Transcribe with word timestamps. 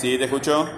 Sí, 0.00 0.16
te 0.18 0.24
escucho. 0.24 0.68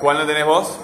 ¿Cuál 0.00 0.18
no 0.18 0.26
tenés 0.26 0.44
vos? 0.44 0.78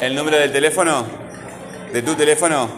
¿El 0.00 0.14
número 0.14 0.36
del 0.38 0.52
teléfono? 0.52 1.06
¿De 1.92 2.02
tu 2.02 2.14
teléfono? 2.14 2.68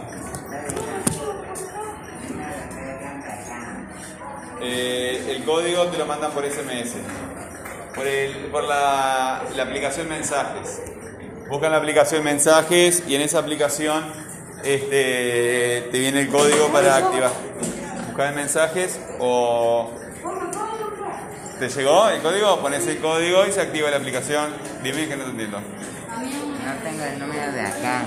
Eh, 4.61 5.35
el 5.37 5.45
código 5.45 5.85
te 5.87 5.99
lo 5.99 6.07
mandan 6.07 6.33
por 6.33 6.45
SMS. 6.45 6.97
Por, 7.95 8.07
el- 8.07 8.47
por 8.51 8.65
la, 8.65 9.43
la 9.55 9.63
aplicación 9.63 10.09
Mensajes. 10.09 10.83
Buscan 11.49 11.73
la 11.73 11.79
aplicación 11.79 12.23
Mensajes 12.23 13.03
y 13.09 13.15
en 13.15 13.23
esa 13.23 13.39
aplicación 13.39 14.05
este, 14.75 15.89
te 15.91 15.99
viene 15.99 16.21
el 16.21 16.29
código 16.29 16.69
para 16.69 16.97
activar. 16.97 17.31
Buscar 18.07 18.29
en 18.31 18.35
Mensajes 18.37 19.01
o... 19.19 19.91
¿Te 21.59 21.69
llegó 21.69 22.09
el 22.09 22.23
código? 22.23 22.61
Pones 22.61 22.87
el 22.87 22.99
código 22.99 23.47
y 23.47 23.53
se 23.53 23.61
activa 23.61 23.91
la 23.91 23.97
aplicación. 23.97 24.55
Dime 24.83 25.09
que 25.09 25.17
no 25.17 25.25
te 25.25 25.31
entiendo. 25.31 25.61
No 25.61 26.75
tengo 26.85 27.05
el 27.05 27.19
número 27.19 27.53
de 27.53 27.61
acá, 27.63 28.03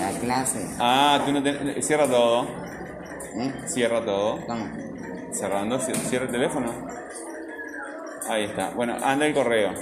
la 0.00 0.18
clase. 0.20 0.68
Ah, 0.78 1.22
tú 1.24 1.32
no 1.32 1.42
te... 1.42 1.80
Cierra 1.82 2.06
todo. 2.06 2.46
¿Eh? 3.38 3.54
Cierra 3.66 4.04
todo. 4.04 4.44
¿Cómo? 4.46 4.68
Cerrando, 5.32 5.78
ci- 5.78 5.94
cierra 5.94 6.26
el 6.26 6.30
teléfono. 6.32 6.86
Ahí 8.28 8.44
está. 8.44 8.70
Bueno, 8.70 8.96
anda 9.02 9.26
el 9.26 9.32
correo. 9.34 9.72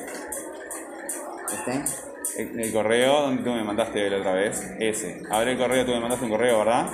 ¿Este? 1.52 1.84
El, 2.36 2.60
el 2.60 2.72
correo 2.72 3.22
donde 3.22 3.42
tú 3.42 3.50
me 3.50 3.62
mandaste 3.64 4.10
la 4.10 4.18
otra 4.18 4.32
vez. 4.32 4.62
Ese. 4.78 5.22
Abre 5.30 5.52
el 5.52 5.58
correo, 5.58 5.84
tú 5.84 5.92
me 5.92 6.00
mandaste 6.00 6.24
un 6.24 6.30
correo, 6.30 6.58
¿verdad? 6.58 6.90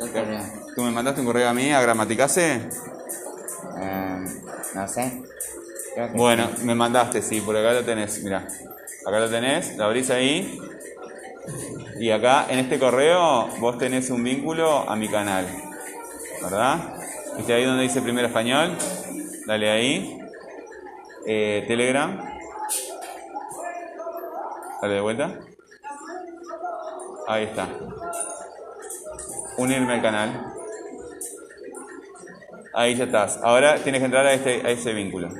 ¿Qué 0.00 0.10
correo? 0.10 0.40
¿Tú 0.74 0.82
me 0.82 0.90
mandaste 0.90 1.20
un 1.20 1.26
correo 1.26 1.48
a 1.48 1.54
mí, 1.54 1.72
a 1.72 1.80
Gramaticase? 1.80 2.60
Eh, 3.80 4.24
no 4.74 4.88
sé. 4.88 5.22
Bueno, 6.14 6.50
me 6.64 6.74
mandaste, 6.74 7.22
sí, 7.22 7.40
por 7.40 7.56
acá 7.56 7.72
lo 7.72 7.84
tenés, 7.84 8.22
mira. 8.24 8.48
Acá 9.06 9.20
lo 9.20 9.30
tenés, 9.30 9.76
lo 9.76 9.84
abrís 9.84 10.10
ahí. 10.10 10.58
Y 12.00 12.10
acá, 12.10 12.46
en 12.48 12.58
este 12.58 12.78
correo, 12.78 13.48
vos 13.60 13.78
tenés 13.78 14.10
un 14.10 14.24
vínculo 14.24 14.90
a 14.90 14.96
mi 14.96 15.08
canal. 15.08 15.46
¿Verdad? 16.42 16.96
¿Viste 17.36 17.54
ahí 17.54 17.64
donde 17.64 17.84
dice 17.84 18.02
primero 18.02 18.26
español? 18.26 18.76
Dale 19.46 19.70
ahí. 19.70 20.18
Eh, 21.26 21.64
Telegram. 21.68 22.33
Dale 24.84 24.96
de 24.96 25.00
vuelta. 25.00 25.40
Ahí 27.26 27.44
está. 27.44 27.66
Unirme 29.56 29.94
al 29.94 30.02
canal. 30.02 30.52
Ahí 32.74 32.94
ya 32.94 33.04
estás. 33.04 33.40
Ahora 33.42 33.76
tienes 33.76 34.00
que 34.00 34.04
entrar 34.04 34.26
a, 34.26 34.34
este, 34.34 34.60
a 34.62 34.68
ese 34.68 34.92
vínculo. 34.92 35.30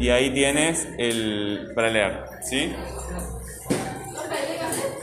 Y 0.00 0.08
ahí 0.08 0.34
tienes 0.34 0.88
el 0.98 1.70
para 1.76 1.90
leer, 1.90 2.24
¿sí? 2.42 2.74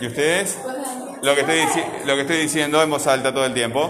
¿Y 0.01 0.07
ustedes? 0.07 0.57
Lo 1.21 1.35
que 1.35 1.41
estoy, 1.41 1.83
lo 2.03 2.15
que 2.15 2.21
estoy 2.23 2.37
diciendo 2.37 2.83
en 2.83 2.89
voz 2.89 3.07
alta 3.07 3.33
todo 3.33 3.45
el 3.45 3.53
tiempo. 3.53 3.89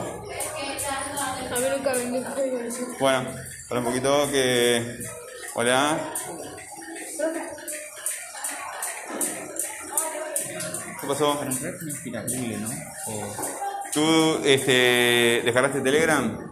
Bueno, 3.00 3.26
para 3.68 3.80
un 3.80 3.86
poquito 3.88 4.30
que... 4.32 5.00
Hola. 5.56 5.98
¿Qué 11.02 11.08
pasó? 11.08 11.44
No 11.44 11.52
¿no? 11.52 12.70
¿Tú 13.92 14.40
este, 14.46 15.42
descargaste 15.44 15.82
Telegram? 15.82 16.50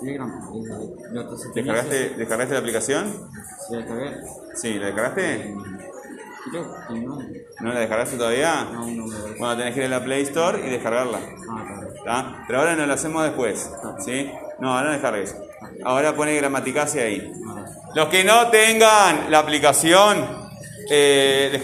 Telegram. 0.00 0.30
eh, 0.54 1.26
¿Descargaste, 1.54 2.10
¿Descargaste 2.16 2.54
la 2.54 2.60
aplicación? 2.60 3.30
Se 3.68 3.76
descargué. 3.76 4.16
Sí, 4.54 4.74
¿la 4.78 4.86
descargaste? 4.86 5.54
Creo 6.50 6.74
que 6.88 6.94
no. 7.00 7.18
¿No 7.60 7.72
la 7.74 7.80
descargaste 7.80 8.16
todavía? 8.16 8.64
No, 8.72 8.86
no 8.86 9.06
me 9.06 9.18
voy. 9.18 9.34
Bueno, 9.38 9.56
tenés 9.58 9.74
que 9.74 9.80
ir 9.80 9.86
a 9.86 9.88
la 9.90 10.04
Play 10.04 10.22
Store 10.22 10.66
y 10.66 10.70
descargarla. 10.70 11.18
Ah, 11.50 11.64
claro. 11.66 11.94
¿tá? 12.04 12.44
Pero 12.46 12.60
ahora 12.60 12.76
no 12.76 12.86
lo 12.86 12.94
hacemos 12.94 13.24
después. 13.24 13.70
¿Sí? 14.04 14.32
No, 14.58 14.72
ahora 14.72 14.86
no 14.86 14.92
descargues. 14.92 15.36
Ahora 15.84 16.14
pone 16.14 16.34
Gramaticase 16.34 17.02
ahí. 17.02 17.32
Ah, 17.48 17.64
Los 17.94 18.08
que 18.08 18.24
no 18.24 18.48
tengan 18.48 19.30
la 19.30 19.38
aplicación, 19.40 20.26
eh, 20.90 21.60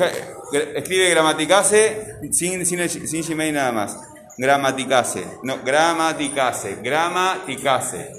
escribe 0.75 1.11
Gramaticase 1.11 2.19
sin, 2.33 2.65
sin, 2.65 2.89
sin 2.89 3.23
Gmail 3.23 3.55
nada 3.55 3.73
más. 3.73 3.99
Gramaticase. 4.37 5.25
No, 5.43 5.59
Gramaticase. 5.65 6.79
Gramaticase. 6.83 8.13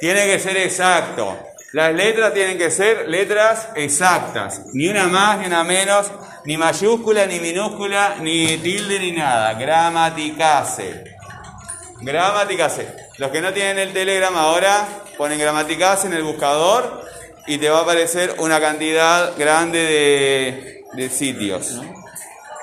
Tiene 0.00 0.26
que 0.26 0.38
ser 0.38 0.56
exacto. 0.56 1.38
Las 1.72 1.94
letras 1.94 2.34
tienen 2.34 2.58
que 2.58 2.70
ser 2.70 3.08
letras 3.08 3.68
exactas. 3.76 4.62
Ni 4.74 4.88
una 4.88 5.06
más, 5.06 5.38
ni 5.38 5.46
una 5.46 5.64
menos, 5.64 6.10
ni 6.44 6.56
mayúscula, 6.56 7.26
ni 7.26 7.40
minúscula, 7.40 8.16
ni 8.20 8.58
tilde, 8.58 8.98
ni 8.98 9.12
nada. 9.12 9.54
Gramaticase. 9.54 11.04
Gramaticase. 12.00 13.01
Los 13.18 13.30
que 13.30 13.40
no 13.40 13.52
tienen 13.52 13.78
el 13.78 13.92
Telegram 13.92 14.34
ahora, 14.36 14.86
ponen 15.18 15.38
Gramaticase 15.38 16.06
en 16.06 16.14
el 16.14 16.22
buscador 16.22 17.04
y 17.46 17.58
te 17.58 17.68
va 17.68 17.80
a 17.80 17.82
aparecer 17.82 18.36
una 18.38 18.60
cantidad 18.60 19.36
grande 19.36 19.78
de, 19.78 20.84
de 20.94 21.10
sitios. 21.10 21.80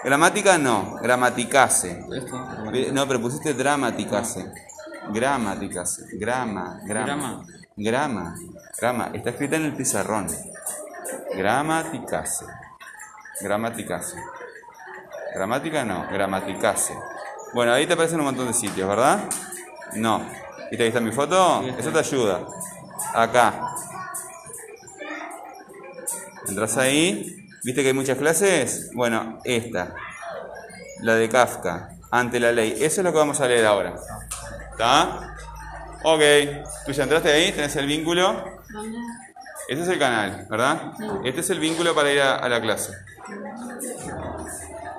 Gramática 0.03 0.57
no, 0.57 0.95
Gramaticase. 1.01 2.03
No, 2.93 3.07
pero 3.07 3.21
pusiste 3.21 3.53
Dramaticase. 3.53 4.51
Gramaticase. 5.11 6.05
Grama, 6.13 6.79
grama. 6.83 7.05
Grama. 7.05 7.45
Grama. 7.75 8.35
Grama. 8.79 9.11
Está 9.13 9.29
escrita 9.31 9.55
en 9.55 9.65
el 9.65 9.73
pizarrón. 9.73 10.27
Gramaticase. 11.35 12.45
Gramaticase. 13.41 14.17
Gramática 15.33 15.85
no, 15.85 16.07
gramaticase. 16.11 16.93
Bueno, 17.53 17.73
ahí 17.73 17.85
te 17.85 17.93
aparecen 17.93 18.19
un 18.19 18.25
montón 18.25 18.47
de 18.47 18.53
sitios, 18.53 18.87
¿verdad? 18.87 19.19
No. 19.95 20.25
¿Viste 20.69 20.83
ahí 20.83 20.89
está 20.89 20.99
mi 20.99 21.11
foto? 21.11 21.63
Eso 21.77 21.91
te 21.91 21.99
ayuda. 21.99 22.45
Acá. 23.13 23.73
Entras 26.47 26.77
ahí. 26.77 27.47
¿Viste 27.63 27.81
que 27.81 27.89
hay 27.89 27.93
muchas 27.93 28.17
clases? 28.17 28.91
Bueno, 28.93 29.39
esta. 29.43 29.93
La 31.01 31.15
de 31.15 31.27
Kafka. 31.29 31.89
Ante 32.11 32.39
la 32.39 32.51
ley. 32.51 32.73
Eso 32.73 33.01
es 33.01 33.03
lo 33.03 33.11
que 33.11 33.17
vamos 33.17 33.39
a 33.41 33.47
leer 33.47 33.65
ahora. 33.65 33.95
¿Está? 34.71 35.35
Ok. 36.03 36.21
Tú 36.85 36.91
ya 36.91 37.03
entraste 37.03 37.31
ahí, 37.31 37.51
tenés 37.51 37.75
el 37.75 37.87
vínculo. 37.87 38.43
Este 39.67 39.83
es 39.83 39.89
el 39.89 39.99
canal, 39.99 40.47
¿verdad? 40.49 40.93
Este 41.23 41.41
es 41.41 41.49
el 41.51 41.59
vínculo 41.59 41.93
para 41.93 42.11
ir 42.11 42.21
a, 42.21 42.37
a 42.37 42.49
la 42.49 42.59
clase. 42.59 42.93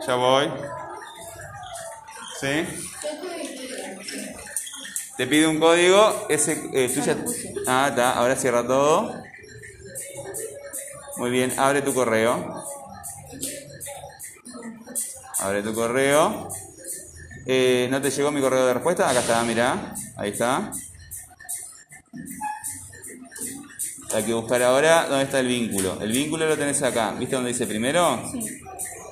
Ya 0.06 0.14
voy. 0.14 0.50
¿Sí? 2.40 2.66
Te 5.20 5.26
pide 5.26 5.46
un 5.46 5.60
código. 5.60 6.26
Ese, 6.30 6.52
eh, 6.72 6.90
tú 6.94 7.02
ya- 7.02 7.14
Ah, 7.66 7.88
está. 7.90 8.12
Ahora 8.12 8.34
cierra 8.36 8.66
todo. 8.66 9.22
Muy 11.18 11.30
bien. 11.30 11.52
Abre 11.58 11.82
tu 11.82 11.92
correo. 11.92 12.64
Abre 15.40 15.62
tu 15.62 15.74
correo. 15.74 16.48
Eh, 17.44 17.86
¿No 17.90 18.00
te 18.00 18.10
llegó 18.10 18.30
mi 18.30 18.40
correo 18.40 18.64
de 18.64 18.72
respuesta? 18.72 19.10
Acá 19.10 19.20
está, 19.20 19.42
mirá. 19.44 19.94
Ahí 20.16 20.30
está. 20.30 20.72
Hay 24.14 24.22
que 24.22 24.32
buscar 24.32 24.62
ahora 24.62 25.06
dónde 25.06 25.24
está 25.24 25.40
el 25.40 25.48
vínculo. 25.48 25.98
El 26.00 26.12
vínculo 26.12 26.46
lo 26.48 26.56
tenés 26.56 26.82
acá. 26.82 27.10
¿Viste 27.18 27.34
dónde 27.34 27.52
dice 27.52 27.66
primero? 27.66 28.22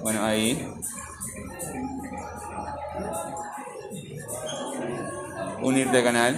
Bueno, 0.01 0.25
ahí. 0.25 0.73
Unirte 5.63 5.99
al 5.99 6.05
canal. 6.05 6.37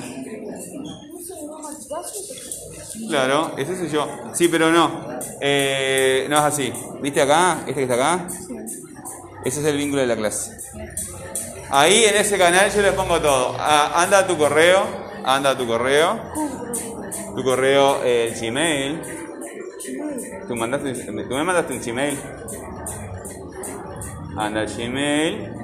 Claro, 3.08 3.52
ese 3.56 3.76
soy 3.76 3.88
yo. 3.88 4.08
Sí, 4.32 4.48
pero 4.48 4.70
no. 4.70 5.18
Eh, 5.40 6.26
no 6.28 6.36
es 6.38 6.42
así. 6.42 6.72
¿Viste 7.00 7.22
acá? 7.22 7.58
¿Este 7.60 7.74
que 7.74 7.82
está 7.82 7.94
acá? 7.94 8.26
Ese 9.44 9.60
es 9.60 9.66
el 9.66 9.76
vínculo 9.76 10.02
de 10.02 10.06
la 10.06 10.16
clase. 10.16 10.56
Ahí 11.70 12.04
en 12.04 12.16
ese 12.16 12.36
canal 12.36 12.70
yo 12.70 12.82
les 12.82 12.92
pongo 12.92 13.20
todo. 13.20 13.56
Ah, 13.58 14.02
anda 14.02 14.20
a 14.20 14.26
tu 14.26 14.36
correo. 14.36 14.82
Anda 15.24 15.50
a 15.50 15.58
tu 15.58 15.66
correo. 15.66 16.20
Tu 17.34 17.42
correo 17.42 18.00
eh, 18.04 18.34
Gmail. 18.40 19.00
¿Tú, 20.46 20.56
mandaste, 20.56 20.92
¿Tú 20.94 21.12
me 21.12 21.44
mandaste 21.44 21.72
un 21.72 21.80
Gmail? 21.80 22.18
Anda 24.36 24.60
al 24.60 24.66
Gmail. 24.68 25.59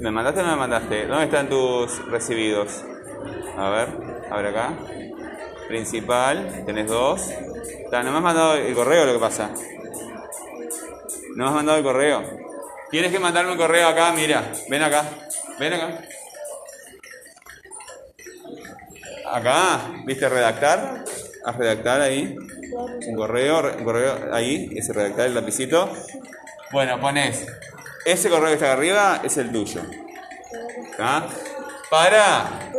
¿Me 0.00 0.12
mandaste 0.12 0.40
o 0.40 0.42
no 0.44 0.50
me 0.50 0.56
mandaste? 0.56 1.06
¿Dónde 1.06 1.24
están 1.24 1.48
tus 1.48 2.04
recibidos? 2.08 2.84
A 3.56 3.68
ver, 3.70 3.88
abre 4.30 4.48
acá. 4.50 4.72
Principal, 5.66 6.62
tenés 6.64 6.86
dos. 6.86 7.28
Ta, 7.90 8.04
¿No 8.04 8.12
me 8.12 8.18
has 8.18 8.22
mandado 8.22 8.54
el 8.54 8.74
correo 8.74 9.06
lo 9.06 9.14
que 9.14 9.18
pasa? 9.18 9.50
¿No 11.34 11.44
me 11.44 11.48
has 11.48 11.54
mandado 11.54 11.78
el 11.78 11.84
correo? 11.84 12.22
Tienes 12.90 13.10
que 13.10 13.18
mandarme 13.18 13.52
un 13.52 13.58
correo 13.58 13.88
acá, 13.88 14.12
mira. 14.12 14.52
Ven 14.70 14.82
acá. 14.82 15.04
Ven 15.58 15.72
acá. 15.72 16.00
Acá, 19.32 19.80
¿viste 20.06 20.28
redactar? 20.28 21.04
Haz 21.44 21.56
redactar 21.56 22.00
ahí. 22.00 22.36
Un 23.08 23.16
correo, 23.16 23.72
un 23.78 23.84
correo 23.84 24.32
ahí, 24.32 24.70
ese 24.76 24.92
redactar 24.92 25.26
el 25.26 25.34
lapicito. 25.34 25.92
Bueno, 26.70 27.00
pones. 27.00 27.46
Ese 28.04 28.30
correo 28.30 28.48
que 28.48 28.54
está 28.54 28.66
acá 28.66 28.74
arriba 28.74 29.20
es 29.22 29.36
el 29.36 29.52
tuyo. 29.52 29.82
Para 31.90 32.70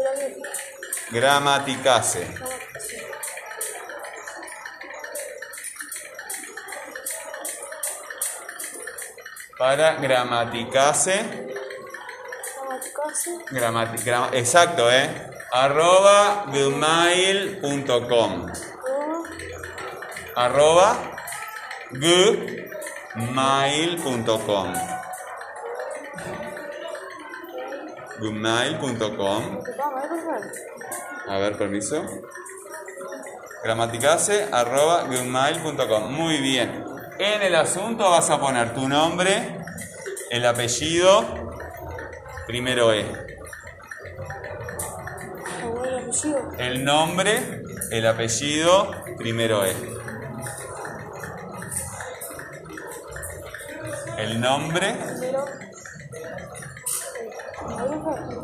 gramaticase. 1.12 2.28
Para 9.58 9.96
gramaticase. 9.96 11.48
Gramati- 13.52 14.04
grama- 14.04 14.30
exacto, 14.34 14.90
¿eh? 14.92 15.10
Arroba 15.52 16.46
gmail.com. 16.54 18.32
Arroba 20.36 20.98
gmail.com. 21.92 23.50
Gmail.com. 28.20 29.62
A 31.28 31.38
ver, 31.38 31.58
permiso. 31.58 32.06
Gramaticase 33.64 34.48
arroba 34.52 35.04
gmail.com. 35.04 36.12
Muy 36.14 36.38
bien. 36.38 36.86
En 37.20 37.42
el 37.42 37.56
asunto 37.56 38.10
vas 38.10 38.30
a 38.30 38.40
poner 38.40 38.74
tu 38.74 38.88
nombre, 38.88 39.60
el 40.32 40.46
apellido, 40.46 41.26
primero 42.48 42.94
E. 42.94 43.06
El 46.58 46.86
nombre, 46.86 47.64
el 47.92 48.08
apellido, 48.08 48.92
primero 49.18 49.66
E. 49.66 49.76
El 54.18 54.40
nombre, 54.40 54.96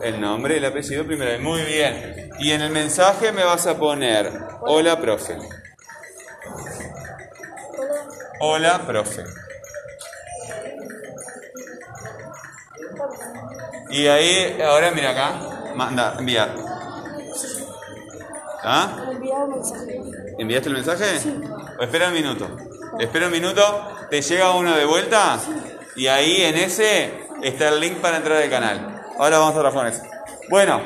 el 0.02 0.22
nombre, 0.22 0.58
el 0.58 0.66
apellido, 0.66 1.06
primero. 1.06 1.42
Muy 1.42 1.62
bien. 1.64 2.30
Y 2.40 2.52
en 2.52 2.62
el 2.62 2.72
mensaje 2.72 3.32
me 3.32 3.44
vas 3.44 3.68
a 3.68 3.78
poner, 3.78 4.32
hola, 4.62 5.00
profe. 5.00 5.38
Hola, 8.40 8.82
profe. 8.86 9.24
Y 13.90 14.08
ahí, 14.08 14.62
ahora 14.62 14.92
mira 14.92 15.12
acá, 15.12 15.74
manda, 15.76 16.16
enviar. 16.20 16.50
¿Ah? 18.64 19.14
¿Enviaste 20.38 20.70
el 20.70 20.76
mensaje? 20.76 21.06
O 21.80 21.84
espera 21.84 22.08
un 22.08 22.14
minuto. 22.14 22.48
Espera 23.00 23.28
un 23.28 23.32
minuto, 23.32 23.88
te 24.10 24.22
llega 24.22 24.56
uno 24.56 24.76
de 24.76 24.86
vuelta 24.86 25.38
y 25.96 26.08
ahí 26.08 26.42
en 26.42 26.56
ese 26.56 27.28
está 27.44 27.70
el 27.70 27.80
link 27.80 27.98
para 27.98 28.18
entrar 28.18 28.42
al 28.42 28.50
canal. 28.50 28.95
Ahora 29.18 29.40
vamos 29.40 29.56
a 29.56 29.60
trabajar 29.60 29.74
con 29.74 29.88
eso. 29.88 30.04
Bueno, 30.50 30.82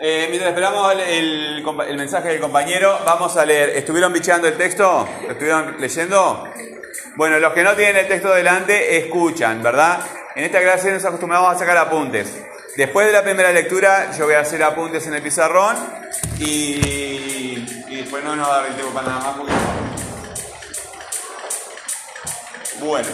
eh, 0.00 0.26
mientras 0.28 0.50
esperamos 0.50 0.94
el 0.94 1.96
mensaje 1.96 2.28
del 2.28 2.40
compañero, 2.40 2.98
vamos 3.04 3.36
a 3.36 3.44
leer. 3.44 3.70
¿Estuvieron 3.70 4.12
bicheando 4.12 4.48
el 4.48 4.56
texto? 4.56 5.08
¿Lo 5.22 5.32
estuvieron 5.32 5.76
leyendo? 5.80 6.48
Bueno, 7.16 7.38
los 7.38 7.52
que 7.52 7.62
no 7.62 7.74
tienen 7.74 7.96
el 7.96 8.08
texto 8.08 8.32
delante, 8.32 8.96
escuchan, 8.98 9.62
¿verdad? 9.62 10.00
En 10.34 10.44
esta 10.44 10.60
clase 10.60 10.90
nos 10.90 11.04
acostumbramos 11.04 11.54
a 11.54 11.58
sacar 11.58 11.76
apuntes. 11.76 12.42
Después 12.76 13.06
de 13.06 13.12
la 13.12 13.22
primera 13.22 13.52
lectura, 13.52 14.10
yo 14.16 14.24
voy 14.24 14.34
a 14.34 14.40
hacer 14.40 14.62
apuntes 14.62 15.06
en 15.06 15.14
el 15.14 15.22
pizarrón 15.22 15.76
y, 16.38 17.66
y 17.88 17.96
después 17.96 18.24
no 18.24 18.34
nos 18.34 18.48
va 18.48 18.54
a 18.54 18.56
dar 18.58 18.66
el 18.66 18.74
tiempo 18.74 18.94
para 18.94 19.08
nada 19.08 19.20
más 19.20 19.36
porque... 19.36 19.52
Bueno. 22.80 23.08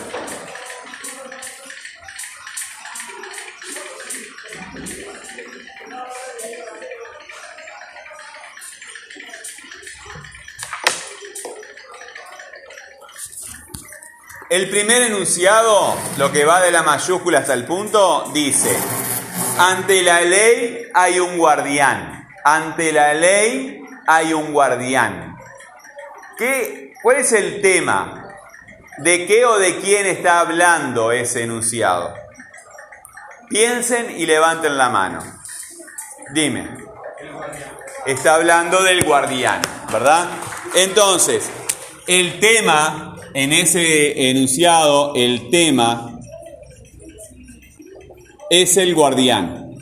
El 14.51 14.71
primer 14.71 15.03
enunciado, 15.03 15.95
lo 16.17 16.33
que 16.33 16.47
va 16.47 16.61
de 16.61 16.71
la 16.71 16.83
mayúscula 16.83 17.41
hasta 17.41 17.53
el 17.53 17.67
punto, 17.67 18.31
dice, 18.33 18.75
ante 19.59 20.03
la 20.03 20.23
ley 20.23 20.85
hay 20.95 21.21
un 21.21 21.37
guardián, 21.37 22.27
ante 22.45 22.91
la 22.91 23.13
ley 23.13 23.83
hay 24.07 24.33
un 24.33 24.55
guardián. 24.55 25.37
¿Qué, 26.39 26.95
¿Cuál 27.03 27.19
es 27.19 27.33
el 27.33 27.61
tema? 27.61 28.27
¿De 28.97 29.27
qué 29.27 29.45
o 29.45 29.59
de 29.59 29.81
quién 29.81 30.07
está 30.07 30.41
hablando 30.41 31.13
ese 31.13 31.43
enunciado? 31.43 32.15
Piensen 33.51 34.19
y 34.19 34.25
levanten 34.25 34.79
la 34.79 34.89
mano. 34.89 35.23
Dime. 36.33 36.69
Está 38.07 38.37
hablando 38.37 38.83
del 38.83 39.05
guardián, 39.05 39.61
¿verdad? 39.93 40.27
Entonces, 40.75 41.51
el 42.07 42.41
tema, 42.41 43.18
en 43.39 43.53
ese 43.53 44.31
enunciado, 44.31 45.15
el 45.15 45.49
tema 45.49 46.19
es 48.51 48.77
el 48.77 48.97
guardián. 48.97 49.77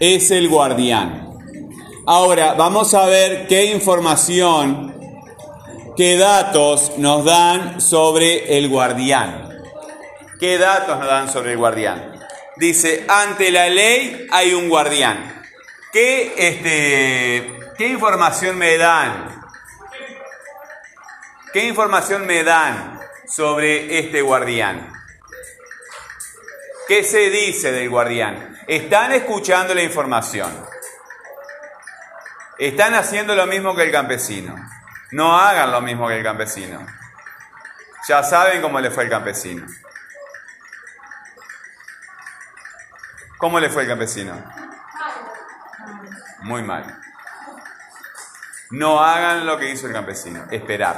Es 0.00 0.30
el 0.30 0.48
guardián. 0.48 1.34
Ahora, 2.06 2.54
vamos 2.54 2.94
a 2.94 3.04
ver 3.04 3.46
qué 3.46 3.66
información, 3.66 4.94
qué 5.98 6.16
datos 6.16 6.92
nos 6.96 7.26
dan 7.26 7.78
sobre 7.82 8.56
el 8.56 8.70
guardián. 8.70 9.50
¿Qué 10.40 10.56
datos 10.56 10.98
nos 10.98 11.08
dan 11.08 11.30
sobre 11.30 11.52
el 11.52 11.58
guardián? 11.58 12.18
Dice, 12.56 13.04
ante 13.06 13.50
la 13.50 13.68
ley 13.68 14.26
hay 14.30 14.54
un 14.54 14.70
guardián. 14.70 15.37
¿Qué, 15.92 16.34
este, 16.36 17.72
¿Qué 17.78 17.88
información 17.88 18.58
me 18.58 18.76
dan? 18.76 19.40
¿Qué 21.52 21.64
información 21.64 22.26
me 22.26 22.44
dan 22.44 23.00
sobre 23.26 23.98
este 23.98 24.20
guardián? 24.20 24.92
¿Qué 26.86 27.02
se 27.04 27.30
dice 27.30 27.72
del 27.72 27.88
guardián? 27.88 28.58
Están 28.66 29.12
escuchando 29.12 29.74
la 29.74 29.82
información. 29.82 30.52
Están 32.58 32.94
haciendo 32.94 33.34
lo 33.34 33.46
mismo 33.46 33.74
que 33.74 33.84
el 33.84 33.92
campesino. 33.92 34.54
No 35.12 35.38
hagan 35.38 35.72
lo 35.72 35.80
mismo 35.80 36.06
que 36.06 36.18
el 36.18 36.22
campesino. 36.22 36.84
Ya 38.06 38.22
saben 38.22 38.60
cómo 38.60 38.78
le 38.80 38.90
fue 38.90 39.04
el 39.04 39.10
campesino. 39.10 39.66
¿Cómo 43.38 43.58
le 43.58 43.70
fue 43.70 43.82
el 43.82 43.88
campesino? 43.88 44.67
Muy 46.48 46.62
mal. 46.62 46.98
No 48.70 49.04
hagan 49.04 49.44
lo 49.44 49.58
que 49.58 49.70
hizo 49.70 49.86
el 49.86 49.92
campesino, 49.92 50.46
esperar. 50.50 50.96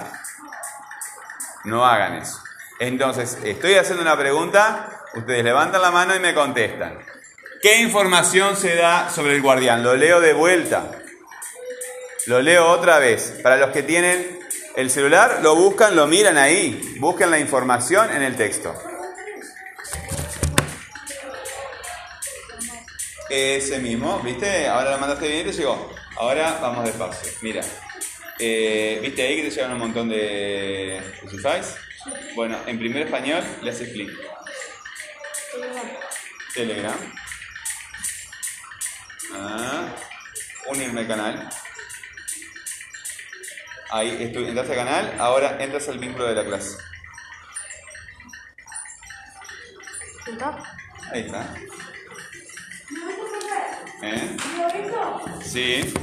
No 1.65 1.85
hagan 1.85 2.15
eso. 2.15 2.41
Entonces, 2.79 3.37
estoy 3.43 3.75
haciendo 3.75 4.03
una 4.03 4.17
pregunta, 4.17 5.03
ustedes 5.15 5.43
levantan 5.43 5.83
la 5.83 5.91
mano 5.91 6.15
y 6.15 6.21
me 6.21 6.35
contestan. 6.35 7.01
¿Qué 7.61 7.81
información 7.81 8.57
se 8.57 8.77
da 8.77 9.11
sobre 9.11 9.35
el 9.35 9.43
guardián? 9.43 9.83
Lo 9.83 9.97
leo 9.97 10.21
de 10.21 10.35
vuelta. 10.35 10.93
Lo 12.27 12.41
leo 12.41 12.69
otra 12.69 13.01
vez. 13.01 13.41
Para 13.43 13.57
los 13.57 13.71
que 13.71 13.83
tienen 13.83 14.39
el 14.77 14.89
celular, 14.89 15.41
lo 15.43 15.57
buscan, 15.57 15.97
lo 15.97 16.07
miran 16.07 16.39
ahí. 16.39 16.95
Busquen 17.01 17.29
la 17.29 17.41
información 17.41 18.13
en 18.13 18.23
el 18.23 18.37
texto. 18.37 18.73
Ese 23.31 23.79
mismo, 23.79 24.19
¿viste? 24.21 24.67
Ahora 24.67 24.91
lo 24.93 24.99
mandaste 24.99 25.29
bien 25.29 25.41
y 25.47 25.51
te 25.51 25.57
llegó. 25.57 25.95
Ahora 26.17 26.59
vamos 26.61 26.85
despacio. 26.85 27.31
Mira. 27.43 27.63
Eh, 28.39 28.99
¿Viste 29.03 29.23
ahí 29.23 29.37
que 29.37 29.43
te 29.45 29.51
llegan 29.51 29.73
un 29.73 29.79
montón 29.79 30.09
de? 30.09 31.01
Bueno, 32.35 32.59
en 32.67 32.79
primer 32.79 33.03
español 33.03 33.45
le 33.63 33.71
haces 33.71 33.91
clic. 33.93 34.11
Telegram. 36.55 36.97
Ah, 39.35 39.95
unirme 40.67 41.01
al 41.03 41.07
canal. 41.09 41.51
Ahí 43.93 44.11
estu- 44.21 44.47
entras 44.49 44.69
al 44.71 44.77
canal, 44.77 45.15
ahora 45.19 45.57
entras 45.63 45.89
al 45.89 45.99
vínculo 45.99 46.27
de 46.27 46.35
la 46.35 46.45
clase. 46.45 46.77
Ahí 51.13 51.21
está. 51.23 51.55
¿Eh? 54.03 54.37
Sí. 55.43 55.95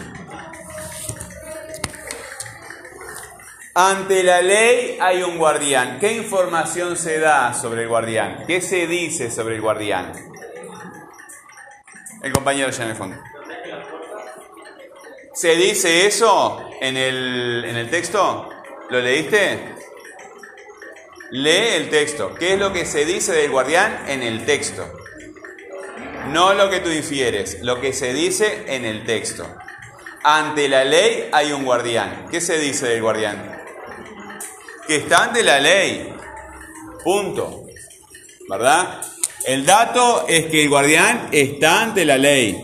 Ante 3.73 4.23
la 4.23 4.41
ley 4.41 4.97
hay 4.99 5.23
un 5.23 5.37
guardián. 5.37 5.99
¿Qué 5.99 6.13
información 6.13 6.97
se 6.97 7.19
da 7.19 7.53
sobre 7.53 7.83
el 7.83 7.87
guardián? 7.87 8.43
¿Qué 8.47 8.61
se 8.61 8.87
dice 8.87 9.29
sobre 9.31 9.55
el 9.55 9.61
guardián? 9.61 10.13
El 12.23 12.33
compañero 12.33 12.69
ya 12.71 12.83
en 12.83 12.89
el 12.89 12.95
fondo. 12.95 13.17
¿Se 15.33 15.55
dice 15.55 16.07
eso 16.07 16.69
en 16.81 16.97
el, 16.97 17.65
en 17.65 17.77
el 17.77 17.89
texto? 17.89 18.49
¿Lo 18.89 18.99
leíste? 18.99 19.75
Lee 21.31 21.75
el 21.75 21.89
texto. 21.89 22.33
¿Qué 22.33 22.53
es 22.53 22.59
lo 22.59 22.73
que 22.73 22.85
se 22.85 23.05
dice 23.05 23.33
del 23.33 23.51
guardián 23.51 24.05
en 24.07 24.23
el 24.23 24.45
texto? 24.45 24.91
No 26.27 26.53
lo 26.53 26.69
que 26.69 26.79
tú 26.79 26.89
infieres, 26.89 27.59
lo 27.61 27.79
que 27.79 27.93
se 27.93 28.13
dice 28.13 28.65
en 28.67 28.85
el 28.85 29.05
texto. 29.05 29.47
Ante 30.23 30.67
la 30.67 30.83
ley 30.83 31.29
hay 31.31 31.53
un 31.53 31.63
guardián. 31.63 32.27
¿Qué 32.29 32.41
se 32.41 32.59
dice 32.59 32.87
del 32.87 33.01
guardián? 33.01 33.63
Que 34.87 34.97
está 34.97 35.23
ante 35.23 35.43
la 35.43 35.59
ley. 35.59 36.13
Punto. 37.03 37.63
¿Verdad? 38.49 39.01
El 39.45 39.65
dato 39.65 40.25
es 40.27 40.47
que 40.47 40.63
el 40.63 40.69
guardián 40.69 41.29
está 41.31 41.83
ante 41.83 42.03
la 42.03 42.17
ley. 42.17 42.61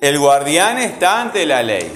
El 0.00 0.18
guardián 0.18 0.78
está 0.78 1.22
ante 1.22 1.46
la 1.46 1.62
ley. 1.62 1.90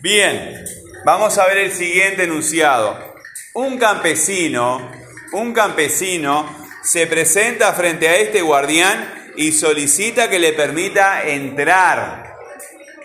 Bien, 0.00 0.64
vamos 1.04 1.38
a 1.38 1.46
ver 1.46 1.58
el 1.58 1.72
siguiente 1.72 2.24
enunciado. 2.24 3.11
Un 3.54 3.76
campesino, 3.76 4.90
un 5.32 5.52
campesino 5.52 6.48
se 6.82 7.06
presenta 7.06 7.74
frente 7.74 8.08
a 8.08 8.16
este 8.16 8.40
guardián 8.40 9.32
y 9.36 9.52
solicita 9.52 10.30
que 10.30 10.38
le 10.38 10.54
permita 10.54 11.22
entrar 11.28 12.34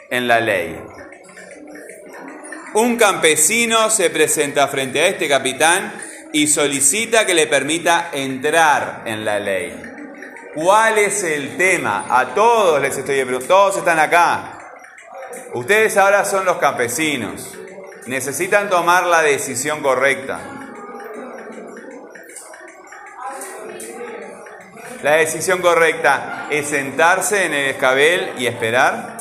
en 0.10 0.26
la 0.26 0.40
ley. 0.40 0.80
Un 2.76 2.96
campesino 2.96 3.90
se 3.90 4.10
presenta 4.10 4.70
frente 4.70 5.02
a 5.02 5.08
este 5.08 5.28
capitán 5.28 5.94
y 6.32 6.48
solicita 6.48 7.26
que 7.26 7.34
le 7.34 7.48
permita 7.48 8.10
entrar 8.14 9.02
en 9.06 9.26
la 9.26 9.40
ley. 9.40 9.74
¿Cuál 10.56 10.98
es 10.98 11.24
el 11.24 11.58
tema? 11.58 12.06
A 12.10 12.34
todos 12.34 12.82
les 12.82 12.98
estoy 12.98 13.16
preguntando, 13.26 13.54
todos 13.54 13.78
están 13.80 14.00
acá. 14.00 14.58
Ustedes 15.54 15.98
ahora 15.98 16.24
son 16.24 16.46
los 16.46 16.56
campesinos. 16.56 17.58
Necesitan 18.08 18.70
tomar 18.70 19.06
la 19.06 19.22
decisión 19.22 19.82
correcta. 19.82 20.40
La 25.04 25.12
decisión 25.18 25.62
correcta 25.62 26.48
es 26.50 26.70
sentarse 26.70 27.46
en 27.46 27.54
el 27.54 27.70
escabel 27.72 28.34
y 28.38 28.48
esperar. 28.48 29.18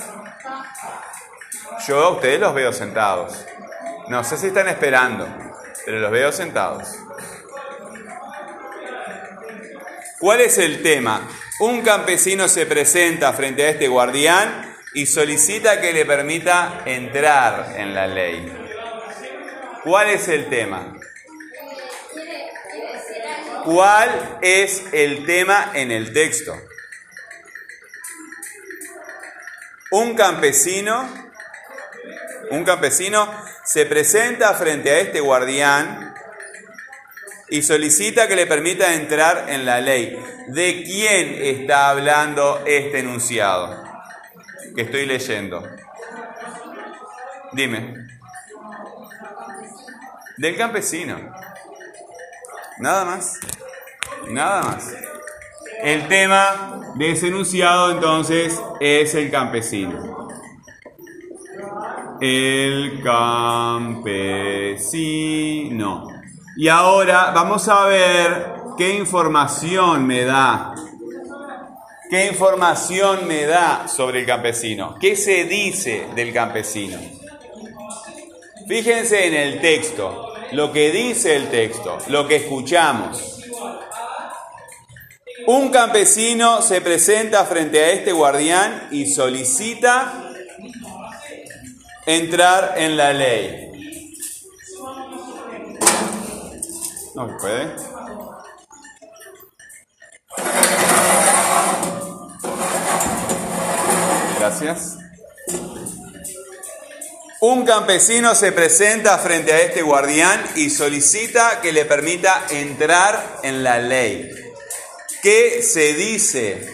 Yo 1.86 2.02
a 2.04 2.10
ustedes 2.10 2.38
los 2.38 2.54
veo 2.54 2.72
sentados. 2.72 3.44
No 4.08 4.22
sé 4.22 4.38
si 4.38 4.46
están 4.46 4.68
esperando, 4.68 5.28
pero 5.84 5.98
los 5.98 6.10
veo 6.12 6.30
sentados. 6.30 6.88
¿Cuál 10.20 10.42
es 10.42 10.58
el 10.58 10.82
tema? 10.82 11.28
Un 11.58 11.82
campesino 11.82 12.46
se 12.46 12.66
presenta 12.66 13.32
frente 13.32 13.64
a 13.64 13.70
este 13.70 13.88
guardián 13.88 14.76
y 14.94 15.06
solicita 15.06 15.80
que 15.80 15.92
le 15.92 16.06
permita 16.06 16.82
entrar 16.86 17.74
en 17.76 17.94
la 17.94 18.06
ley. 18.06 18.65
¿Cuál 19.86 20.10
es 20.10 20.26
el 20.26 20.48
tema? 20.48 20.96
¿Cuál 23.64 24.38
es 24.42 24.82
el 24.92 25.24
tema 25.24 25.70
en 25.74 25.92
el 25.92 26.12
texto? 26.12 26.60
Un 29.92 30.16
campesino, 30.16 31.08
un 32.50 32.64
campesino 32.64 33.32
se 33.64 33.86
presenta 33.86 34.54
frente 34.54 34.90
a 34.90 34.98
este 34.98 35.20
guardián 35.20 36.12
y 37.48 37.62
solicita 37.62 38.26
que 38.26 38.34
le 38.34 38.46
permita 38.46 38.92
entrar 38.92 39.44
en 39.50 39.64
la 39.64 39.80
ley. 39.80 40.18
¿De 40.48 40.82
quién 40.82 41.38
está 41.40 41.90
hablando 41.90 42.64
este 42.66 42.98
enunciado 42.98 43.84
que 44.74 44.82
estoy 44.82 45.06
leyendo? 45.06 45.64
Dime. 47.52 48.05
Del 50.38 50.56
campesino. 50.56 51.16
Nada 52.78 53.04
más. 53.04 53.38
Nada 54.28 54.62
más. 54.62 54.94
El 55.82 56.08
tema 56.08 56.92
de 56.94 57.12
ese 57.12 57.28
enunciado 57.28 57.92
entonces 57.92 58.60
es 58.80 59.14
el 59.14 59.30
campesino. 59.30 60.28
El 62.20 63.02
campesino. 63.02 64.46
Y 66.56 66.68
ahora 66.68 67.30
vamos 67.34 67.68
a 67.68 67.86
ver 67.86 68.56
qué 68.76 68.94
información 68.94 70.06
me 70.06 70.24
da. 70.24 70.74
¿Qué 72.10 72.26
información 72.26 73.26
me 73.26 73.46
da 73.46 73.88
sobre 73.88 74.20
el 74.20 74.26
campesino? 74.26 74.96
¿Qué 75.00 75.16
se 75.16 75.44
dice 75.44 76.08
del 76.14 76.32
campesino? 76.32 77.15
Fíjense 78.66 79.26
en 79.28 79.35
el 79.35 79.61
texto, 79.61 80.35
lo 80.52 80.73
que 80.73 80.90
dice 80.90 81.37
el 81.37 81.49
texto, 81.50 81.99
lo 82.08 82.26
que 82.26 82.37
escuchamos. 82.37 83.40
Un 85.46 85.68
campesino 85.68 86.61
se 86.62 86.80
presenta 86.80 87.44
frente 87.44 87.78
a 87.78 87.90
este 87.90 88.11
guardián 88.11 88.88
y 88.90 89.06
solicita 89.06 90.32
entrar 92.06 92.75
en 92.76 92.96
la 92.96 93.12
ley. 93.12 93.70
No 97.14 97.37
puede. 97.38 97.76
Gracias. 104.38 104.95
Un 107.48 107.64
campesino 107.64 108.34
se 108.34 108.50
presenta 108.50 109.16
frente 109.18 109.52
a 109.52 109.60
este 109.60 109.80
guardián 109.80 110.44
y 110.56 110.68
solicita 110.68 111.60
que 111.60 111.70
le 111.70 111.84
permita 111.84 112.44
entrar 112.50 113.38
en 113.44 113.62
la 113.62 113.78
ley. 113.78 114.32
¿Qué 115.22 115.62
se 115.62 115.94
dice 115.94 116.68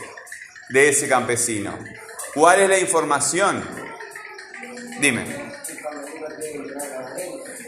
de 0.71 0.88
ese 0.88 1.11
campesino? 1.11 1.79
¿Cuál 2.33 2.61
es 2.61 2.71
la 2.71 2.79
información? 2.79 3.62
Dime. 4.99 5.26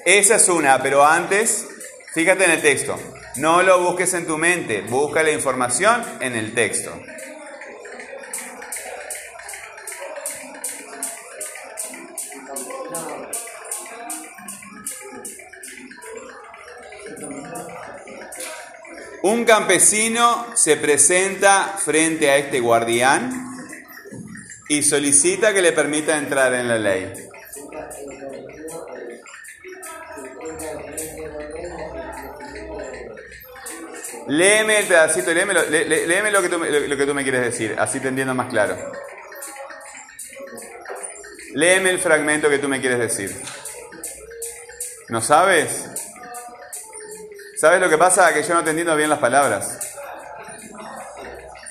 Esa 0.07 0.37
es 0.37 0.49
una, 0.49 0.83
pero 0.83 1.05
antes, 1.05 1.67
fíjate 2.15 2.45
en 2.45 2.53
el 2.53 2.63
texto. 2.63 2.99
No 3.37 3.63
lo 3.63 3.83
busques 3.83 4.15
en 4.15 4.27
tu 4.27 4.39
mente, 4.39 4.81
busca 4.81 5.23
la 5.23 5.33
información 5.33 6.03
en 6.21 6.37
el 6.37 6.55
texto. 6.55 6.99
Un 19.27 19.47
campesino 19.47 20.55
se 20.55 20.77
presenta 20.77 21.77
frente 21.83 22.31
a 22.31 22.37
este 22.37 22.61
guardián 22.61 23.33
y 24.69 24.83
solicita 24.83 25.55
que 25.55 25.63
le 25.63 25.73
permita 25.73 26.19
entrar 26.19 26.53
en 26.53 26.69
la 26.69 26.77
ley. 26.79 27.11
Léeme 34.29 34.79
el 34.79 34.87
pedacito, 34.87 35.33
léeme, 35.35 35.53
lo, 35.55 35.63
lé- 35.69 35.85
lé- 35.85 36.07
léeme 36.07 36.31
lo, 36.31 36.41
que 36.41 36.49
tú, 36.49 36.59
me- 36.59 36.71
lo 36.71 36.97
que 36.97 37.07
tú 37.07 37.15
me 37.15 37.23
quieres 37.23 37.43
decir, 37.43 37.77
así 37.79 38.01
te 38.01 38.09
entiendo 38.09 38.35
más 38.35 38.49
claro. 38.49 38.77
Léeme 41.53 41.91
el 41.91 41.99
fragmento 41.99 42.49
que 42.49 42.59
tú 42.59 42.69
me 42.69 42.81
quieres 42.81 42.99
decir. 42.99 43.35
¿No 45.09 45.21
sabes? 45.21 45.89
¿Sabes 47.65 47.81
lo 47.81 47.89
que 47.89 47.97
pasa? 47.97 48.31
Que 48.35 48.43
yo 48.43 48.53
no 48.53 48.63
te 48.63 48.69
entiendo 48.69 48.95
bien 48.95 49.09
las 49.09 49.21
palabras. 49.21 49.97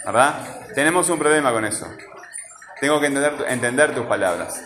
¿Verdad? 0.04 0.40
Tenemos 0.74 1.08
un 1.10 1.20
problema 1.20 1.52
con 1.52 1.66
eso. 1.66 1.88
Tengo 2.82 3.00
que 3.00 3.06
entender, 3.06 3.94
tus 3.94 4.08
palabras. 4.08 4.60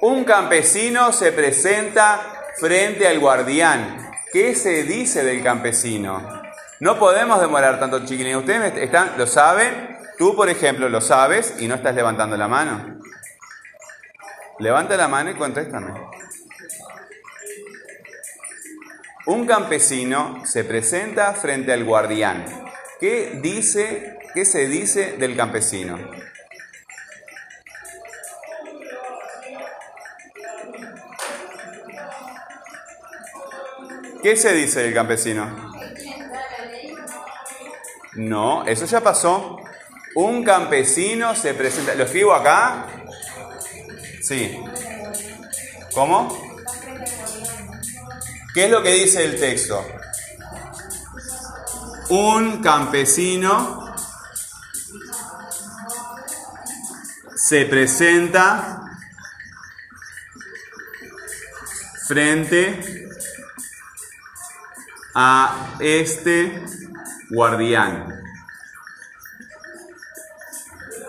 Un 0.00 0.24
campesino 0.24 1.12
se 1.12 1.32
presenta 1.32 2.18
frente 2.56 3.06
al 3.06 3.18
guardián. 3.20 4.10
¿Qué 4.32 4.54
se 4.54 4.84
dice 4.84 5.22
del 5.22 5.42
campesino? 5.42 6.42
No 6.80 6.98
podemos 6.98 7.42
demorar 7.42 7.78
tanto, 7.78 7.98
chiquilines. 8.06 8.38
Ustedes 8.38 8.74
están, 8.78 9.18
lo 9.18 9.26
saben. 9.26 9.98
Tú, 10.16 10.34
por 10.34 10.48
ejemplo, 10.48 10.88
lo 10.88 11.02
sabes 11.02 11.56
y 11.58 11.68
no 11.68 11.74
estás 11.74 11.94
levantando 11.94 12.38
la 12.38 12.48
mano. 12.48 13.00
Levanta 14.60 14.96
la 14.96 15.08
mano 15.08 15.30
y 15.30 15.34
contéstame. 15.34 15.92
Un 19.26 19.46
campesino 19.46 20.44
se 20.44 20.64
presenta 20.64 21.32
frente 21.32 21.72
al 21.72 21.84
guardián. 21.84 22.44
¿Qué 23.00 23.38
dice, 23.40 24.18
qué 24.34 24.44
se 24.44 24.66
dice 24.66 25.16
del 25.16 25.34
campesino? 25.34 25.98
¿Qué 34.22 34.36
se 34.36 34.52
dice 34.52 34.82
del 34.82 34.92
campesino? 34.92 35.72
No, 38.16 38.66
eso 38.66 38.84
ya 38.84 39.00
pasó. 39.00 39.58
Un 40.16 40.44
campesino 40.44 41.34
se 41.34 41.54
presenta. 41.54 41.94
¿Lo 41.94 42.04
escribo 42.04 42.34
acá? 42.34 42.86
Sí. 44.20 44.58
¿Cómo? 45.94 46.43
¿Qué 48.54 48.66
es 48.66 48.70
lo 48.70 48.84
que 48.84 48.92
dice 48.92 49.24
el 49.24 49.40
texto? 49.40 49.84
Un 52.10 52.62
campesino 52.62 53.92
se 57.34 57.64
presenta 57.64 58.80
frente 62.06 63.08
a 65.16 65.74
este 65.80 66.64
guardián. 67.30 68.06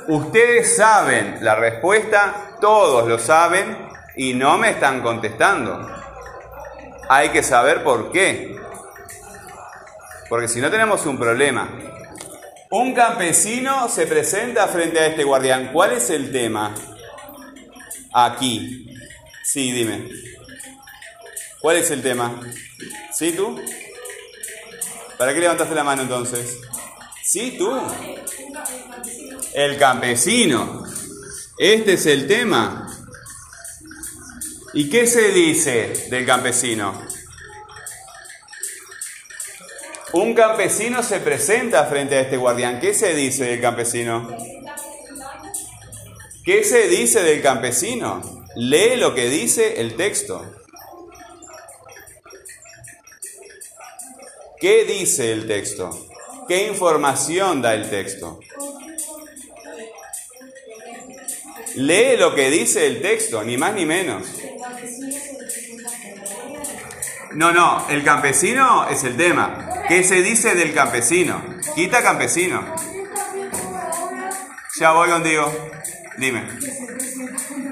Ustedes 0.08 0.78
saben 0.78 1.38
la 1.42 1.54
respuesta, 1.54 2.58
todos 2.60 3.08
lo 3.08 3.20
saben 3.20 3.88
y 4.16 4.34
no 4.34 4.58
me 4.58 4.72
están 4.72 5.04
contestando. 5.04 6.05
Hay 7.10 7.30
que 7.30 7.44
saber 7.44 7.84
por 7.84 8.12
qué. 8.12 8.56
Porque 10.30 10.48
si 10.48 10.60
no 10.60 10.72
tenemos 10.72 11.06
un 11.06 11.18
problema. 11.18 11.70
Un 12.72 12.94
campesino 12.94 13.88
se 13.90 14.08
presenta 14.08 14.68
frente 14.68 15.00
a 15.00 15.08
este 15.08 15.24
guardián. 15.24 15.72
¿Cuál 15.72 15.94
es 15.94 16.10
el 16.10 16.32
tema? 16.32 16.74
Aquí. 18.14 18.88
Sí, 19.44 19.72
dime. 19.72 20.10
¿Cuál 21.62 21.78
es 21.78 21.92
el 21.92 22.02
tema? 22.02 22.42
¿Sí 23.14 23.34
tú? 23.34 23.60
¿Para 25.18 25.34
qué 25.34 25.40
levantaste 25.40 25.76
la 25.76 25.84
mano 25.84 26.02
entonces? 26.02 26.60
Sí, 27.24 27.56
tú. 27.58 27.72
El 29.54 29.78
campesino. 29.78 30.84
Este 31.58 31.94
es 31.94 32.06
el 32.08 32.28
tema. 32.28 32.85
¿Y 34.76 34.90
qué 34.90 35.08
se 35.08 35.32
dice 35.32 35.94
del 36.10 36.26
campesino? 36.26 37.02
Un 40.12 40.34
campesino 40.34 41.02
se 41.02 41.22
presenta 41.22 41.86
frente 41.86 42.18
a 42.18 42.22
este 42.22 42.36
guardián. 42.36 42.82
¿Qué 42.82 42.94
se 42.94 43.16
dice 43.16 43.46
del 43.46 43.62
campesino? 43.62 44.36
¿Qué 46.44 46.66
se 46.66 46.90
dice 46.90 47.24
del 47.24 47.42
campesino? 47.42 48.22
Lee 48.58 48.98
lo 48.98 49.16
que 49.16 49.30
dice 49.30 49.80
el 49.80 49.96
texto. 49.96 50.46
¿Qué 54.60 54.84
dice 54.84 55.32
el 55.32 55.48
texto? 55.48 55.90
¿Qué 56.50 56.68
información 56.68 57.62
da 57.62 57.74
el 57.74 57.90
texto? 57.90 58.42
Lee 61.76 62.18
lo 62.18 62.36
que 62.36 62.50
dice 62.50 62.88
el 62.88 63.02
texto, 63.02 63.42
ni 63.42 63.56
más 63.58 63.74
ni 63.74 63.86
menos. 63.86 64.24
No, 67.36 67.52
no, 67.52 67.86
el 67.90 68.04
campesino 68.04 68.88
es 68.88 69.04
el 69.04 69.18
tema. 69.18 69.84
¿Qué 69.90 70.04
se 70.04 70.22
dice 70.22 70.56
del 70.56 70.74
campesino? 70.74 71.44
Quita 71.76 72.02
campesino. 72.02 72.64
Ya 74.80 74.92
voy 74.92 75.10
contigo. 75.10 75.70
Dime. 76.18 76.48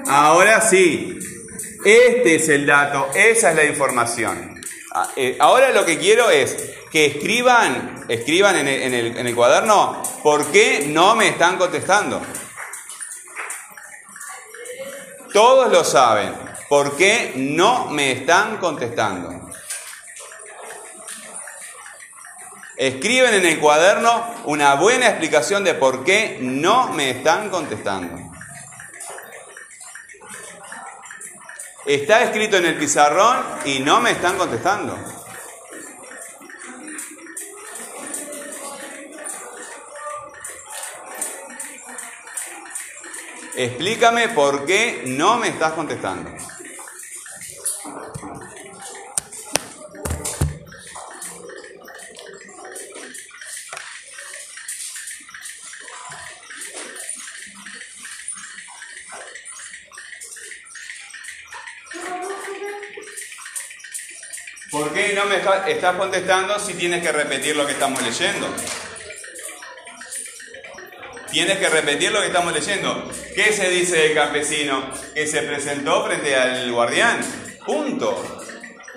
Ahora 0.06 0.60
sí. 0.60 1.18
Este 1.82 2.36
es 2.36 2.48
el 2.48 2.64
dato, 2.66 3.10
esa 3.14 3.50
es 3.50 3.56
la 3.56 3.64
información. 3.64 4.60
Ah, 4.94 5.10
eh, 5.16 5.36
ahora 5.38 5.70
lo 5.70 5.84
que 5.84 5.98
quiero 5.98 6.30
es 6.30 6.56
que 6.90 7.06
escriban, 7.06 8.04
escriban 8.08 8.56
en 8.56 8.68
el, 8.68 8.82
en 8.82 8.94
el, 8.94 9.16
en 9.18 9.26
el 9.26 9.34
cuaderno 9.34 10.02
por 10.22 10.50
qué 10.50 10.86
no 10.88 11.14
me 11.14 11.28
están 11.28 11.58
contestando. 11.58 12.22
Todos 15.32 15.70
lo 15.72 15.84
saben. 15.84 16.53
¿Por 16.68 16.96
qué 16.96 17.32
no 17.36 17.86
me 17.86 18.12
están 18.12 18.56
contestando? 18.56 19.50
Escriben 22.76 23.34
en 23.34 23.46
el 23.46 23.60
cuaderno 23.60 24.34
una 24.46 24.74
buena 24.74 25.08
explicación 25.08 25.62
de 25.62 25.74
por 25.74 26.04
qué 26.04 26.38
no 26.40 26.88
me 26.88 27.10
están 27.10 27.48
contestando. 27.50 28.18
Está 31.86 32.22
escrito 32.22 32.56
en 32.56 32.64
el 32.64 32.76
pizarrón 32.76 33.44
y 33.66 33.80
no 33.80 34.00
me 34.00 34.12
están 34.12 34.38
contestando. 34.38 34.96
Explícame 43.56 44.30
por 44.30 44.66
qué 44.66 45.04
no 45.06 45.36
me 45.36 45.48
estás 45.48 45.74
contestando. 45.74 46.33
¿Por 64.74 64.92
qué 64.92 65.12
no 65.14 65.26
me 65.26 65.36
estás 65.36 65.94
contestando 65.94 66.58
si 66.58 66.74
tienes 66.74 67.00
que 67.00 67.12
repetir 67.12 67.54
lo 67.54 67.64
que 67.64 67.74
estamos 67.74 68.02
leyendo? 68.02 68.48
Tienes 71.30 71.58
que 71.58 71.68
repetir 71.68 72.10
lo 72.10 72.20
que 72.20 72.26
estamos 72.26 72.52
leyendo. 72.52 73.08
¿Qué 73.36 73.52
se 73.52 73.70
dice 73.70 73.98
del 73.98 74.14
campesino 74.14 74.82
que 75.14 75.28
se 75.28 75.42
presentó 75.42 76.04
frente 76.04 76.34
al 76.34 76.72
guardián? 76.72 77.20
Punto. 77.64 78.40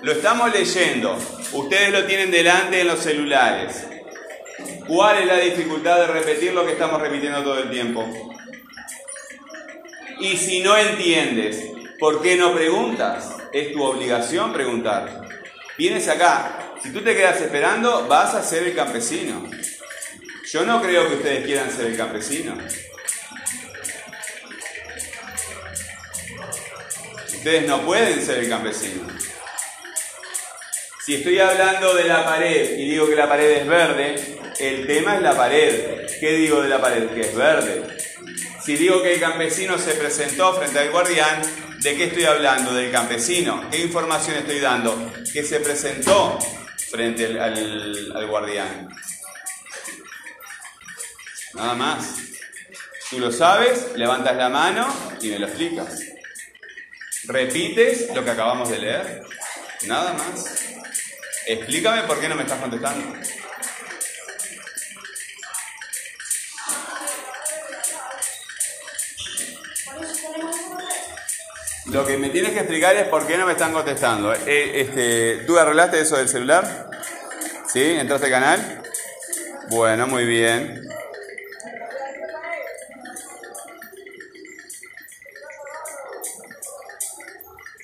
Lo 0.02 0.10
estamos 0.10 0.52
leyendo. 0.52 1.16
Ustedes 1.52 1.92
lo 1.92 2.04
tienen 2.06 2.32
delante 2.32 2.80
en 2.80 2.88
los 2.88 2.98
celulares. 2.98 3.86
¿Cuál 4.84 5.18
es 5.18 5.26
la 5.26 5.36
dificultad 5.36 6.00
de 6.00 6.06
repetir 6.08 6.54
lo 6.54 6.66
que 6.66 6.72
estamos 6.72 7.00
repitiendo 7.00 7.44
todo 7.44 7.60
el 7.60 7.70
tiempo? 7.70 8.04
Y 10.18 10.36
si 10.38 10.58
no 10.58 10.76
entiendes, 10.76 11.62
¿por 12.00 12.20
qué 12.20 12.34
no 12.34 12.52
preguntas? 12.52 13.32
Es 13.52 13.72
tu 13.72 13.84
obligación 13.84 14.52
preguntar. 14.52 15.28
Vienes 15.78 16.08
acá. 16.08 16.74
Si 16.82 16.92
tú 16.92 17.02
te 17.02 17.14
quedas 17.14 17.40
esperando, 17.40 18.08
vas 18.08 18.34
a 18.34 18.42
ser 18.42 18.64
el 18.64 18.74
campesino. 18.74 19.48
Yo 20.50 20.64
no 20.64 20.82
creo 20.82 21.08
que 21.08 21.14
ustedes 21.14 21.46
quieran 21.46 21.70
ser 21.70 21.86
el 21.86 21.96
campesino. 21.96 22.58
Ustedes 27.32 27.68
no 27.68 27.82
pueden 27.82 28.20
ser 28.20 28.38
el 28.38 28.48
campesino. 28.48 29.06
Si 31.06 31.14
estoy 31.14 31.38
hablando 31.38 31.94
de 31.94 32.04
la 32.04 32.24
pared 32.24 32.76
y 32.76 32.90
digo 32.90 33.08
que 33.08 33.14
la 33.14 33.28
pared 33.28 33.58
es 33.58 33.66
verde, 33.66 34.38
el 34.58 34.84
tema 34.84 35.14
es 35.14 35.22
la 35.22 35.36
pared. 35.36 36.06
¿Qué 36.18 36.32
digo 36.32 36.60
de 36.60 36.68
la 36.68 36.80
pared? 36.80 37.08
Que 37.10 37.20
es 37.20 37.34
verde. 37.36 37.96
Si 38.64 38.76
digo 38.76 39.00
que 39.00 39.14
el 39.14 39.20
campesino 39.20 39.78
se 39.78 39.92
presentó 39.92 40.54
frente 40.54 40.80
al 40.80 40.90
guardián, 40.90 41.40
¿de 41.80 41.96
qué 41.96 42.04
estoy 42.04 42.24
hablando? 42.24 42.74
Del 42.74 42.90
campesino. 42.90 43.68
¿Qué 43.70 43.78
información 43.78 44.36
estoy 44.36 44.60
dando? 44.60 45.12
Que 45.32 45.42
se 45.42 45.60
presentó 45.60 46.38
frente 46.90 47.26
al, 47.26 47.38
al, 47.38 48.12
al 48.16 48.26
guardián. 48.26 48.88
Nada 51.54 51.74
más. 51.74 52.16
Tú 53.10 53.18
lo 53.18 53.32
sabes, 53.32 53.96
levantas 53.96 54.36
la 54.36 54.48
mano 54.48 54.86
y 55.22 55.28
me 55.28 55.38
lo 55.38 55.46
explicas. 55.46 56.00
Repites 57.24 58.14
lo 58.14 58.24
que 58.24 58.30
acabamos 58.30 58.68
de 58.68 58.78
leer. 58.78 59.22
Nada 59.86 60.12
más. 60.12 60.44
Explícame 61.46 62.02
por 62.02 62.20
qué 62.20 62.28
no 62.28 62.34
me 62.34 62.42
estás 62.42 62.60
contestando. 62.60 63.18
Lo 71.90 72.04
que 72.04 72.18
me 72.18 72.28
tienes 72.28 72.52
que 72.52 72.58
explicar 72.58 72.96
es 72.96 73.08
por 73.08 73.26
qué 73.26 73.38
no 73.38 73.46
me 73.46 73.52
están 73.52 73.72
contestando. 73.72 74.34
Eh, 74.34 74.80
este, 74.80 75.44
¿Tú 75.46 75.58
arreglaste 75.58 76.00
eso 76.00 76.16
del 76.16 76.28
celular? 76.28 76.90
¿Sí? 77.66 77.82
¿Entraste 77.82 78.26
al 78.26 78.32
canal? 78.32 78.82
Bueno, 79.70 80.06
muy 80.06 80.24
bien. 80.24 80.87